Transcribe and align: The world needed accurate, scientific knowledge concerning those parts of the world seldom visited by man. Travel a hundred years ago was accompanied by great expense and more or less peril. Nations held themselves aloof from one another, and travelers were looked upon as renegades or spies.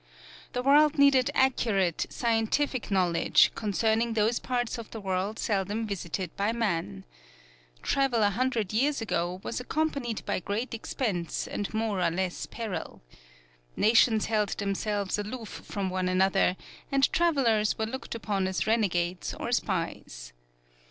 The 0.53 0.63
world 0.63 0.97
needed 0.97 1.29
accurate, 1.35 2.07
scientific 2.09 2.89
knowledge 2.89 3.51
concerning 3.53 4.13
those 4.13 4.39
parts 4.39 4.79
of 4.79 4.89
the 4.89 4.99
world 4.99 5.37
seldom 5.37 5.85
visited 5.85 6.35
by 6.35 6.51
man. 6.53 7.03
Travel 7.83 8.23
a 8.23 8.31
hundred 8.31 8.73
years 8.73 8.99
ago 8.99 9.39
was 9.43 9.59
accompanied 9.59 10.25
by 10.25 10.39
great 10.39 10.73
expense 10.73 11.47
and 11.47 11.71
more 11.71 12.01
or 12.01 12.09
less 12.09 12.47
peril. 12.47 13.03
Nations 13.75 14.25
held 14.25 14.49
themselves 14.57 15.19
aloof 15.19 15.49
from 15.65 15.91
one 15.91 16.09
another, 16.09 16.57
and 16.91 17.13
travelers 17.13 17.77
were 17.77 17.85
looked 17.85 18.15
upon 18.15 18.47
as 18.47 18.65
renegades 18.65 19.35
or 19.35 19.51
spies. 19.51 20.33